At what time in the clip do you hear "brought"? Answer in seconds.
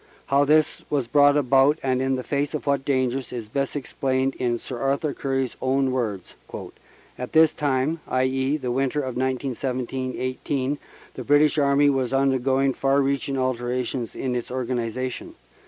1.05-1.37